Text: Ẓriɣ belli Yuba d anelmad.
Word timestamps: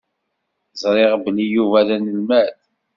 Ẓriɣ 0.81 1.11
belli 1.23 1.45
Yuba 1.55 1.87
d 1.87 1.89
anelmad. 1.95 2.57